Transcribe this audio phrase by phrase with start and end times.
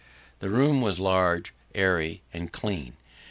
[0.39, 2.97] The room was large, airy, and clean.